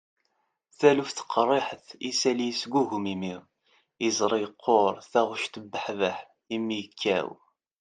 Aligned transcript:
taluft 0.79 1.19
qerriḥet, 1.31 1.87
isalli 2.09 2.45
yesgugum 2.47 3.05
imi, 3.13 3.35
iẓri 4.07 4.37
yeqquṛ, 4.43 4.93
taɣect 5.11 5.51
tebbuḥbeḥ, 5.53 6.17
imi 6.55 6.75
yekkaw 6.81 7.27